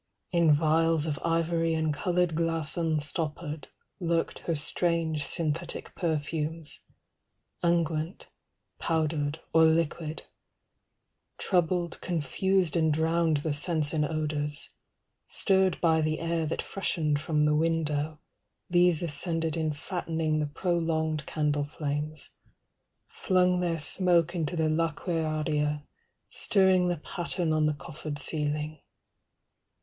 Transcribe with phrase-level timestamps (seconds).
[0.31, 3.67] In vials of ivory and coloured glass Unstoppered,
[3.99, 6.79] lurked her strange synthetic perfumes,
[7.61, 8.25] Unguent,
[8.79, 14.71] powdered, or liquid—troubled, confused And drowned the sense in odours;
[15.27, 18.17] stirred by the air That freshened from the window,
[18.67, 22.31] these ascended 90 In fattening the prolonged candle flames,
[23.05, 25.83] Flung their smoke into the laquearia,
[26.27, 28.79] Stirring the pattern on the coffered ceiling.